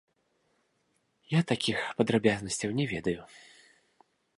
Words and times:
Я 1.37 1.41
такіх 1.53 1.79
падрабязнасцяў 2.01 2.69
не 2.81 2.85
ведаю. 2.97 3.19